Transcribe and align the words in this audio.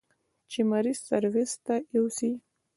چې 0.51 0.59
مريض 0.71 0.97
سرويس 1.07 1.51
ته 1.65 1.75
يوسي. 1.95 2.31